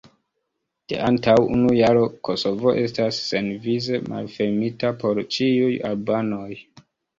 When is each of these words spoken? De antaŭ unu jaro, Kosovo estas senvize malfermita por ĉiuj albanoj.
De 0.93 1.01
antaŭ 1.09 1.35
unu 1.57 1.75
jaro, 1.79 2.05
Kosovo 2.29 2.73
estas 2.85 3.21
senvize 3.27 4.01
malfermita 4.09 4.93
por 5.05 5.25
ĉiuj 5.39 5.71
albanoj. 5.93 6.53